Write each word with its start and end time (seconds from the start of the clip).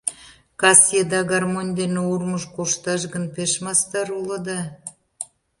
Кас 0.59 0.81
еда 1.01 1.21
гармонь 1.31 1.71
дене 1.79 2.01
урмыж 2.13 2.43
кошташ 2.55 3.01
гын, 3.13 3.23
пеш 3.35 3.51
мастар 3.65 4.07
улыда... 4.19 4.59